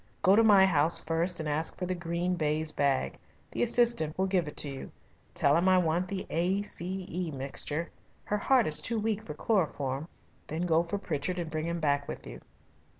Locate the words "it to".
4.47-4.69